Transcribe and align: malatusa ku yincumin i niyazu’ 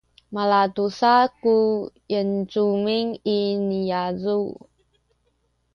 malatusa 0.35 1.13
ku 1.41 1.53
yincumin 2.11 3.07
i 3.37 3.39
niyazu’ 3.67 4.41